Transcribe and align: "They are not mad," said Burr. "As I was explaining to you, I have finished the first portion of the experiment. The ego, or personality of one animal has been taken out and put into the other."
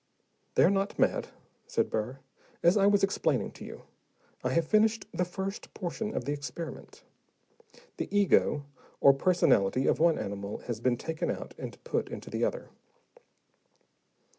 "They 0.55 0.63
are 0.63 0.71
not 0.71 0.97
mad," 0.97 1.27
said 1.67 1.91
Burr. 1.91 2.17
"As 2.63 2.75
I 2.75 2.87
was 2.87 3.03
explaining 3.03 3.51
to 3.51 3.63
you, 3.63 3.83
I 4.43 4.49
have 4.53 4.65
finished 4.67 5.05
the 5.13 5.23
first 5.25 5.75
portion 5.75 6.15
of 6.15 6.25
the 6.25 6.31
experiment. 6.33 7.03
The 7.97 8.07
ego, 8.09 8.65
or 8.99 9.13
personality 9.13 9.85
of 9.85 9.99
one 9.99 10.17
animal 10.17 10.57
has 10.65 10.79
been 10.79 10.97
taken 10.97 11.29
out 11.29 11.53
and 11.59 11.77
put 11.83 12.09
into 12.09 12.31
the 12.31 12.43
other." 12.43 12.69